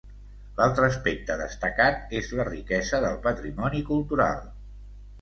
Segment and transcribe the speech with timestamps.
[0.59, 4.47] L'altre aspecte destacat és la riquesa del patrimoni cultural.